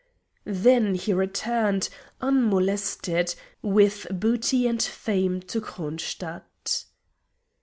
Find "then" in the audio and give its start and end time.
0.47-0.95